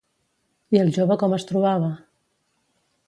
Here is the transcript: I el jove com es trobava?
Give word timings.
I 0.77 0.81
el 0.83 0.89
jove 0.95 1.17
com 1.25 1.35
es 1.39 1.45
trobava? 1.51 1.91